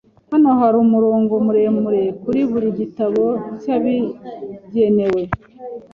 Hano 0.31 0.49
hari 0.59 0.77
umurongo 0.85 1.33
muremure 1.45 2.01
kuri 2.23 2.41
buri 2.51 2.69
gitabo 2.79 3.25
cyabigenewe. 3.61 5.21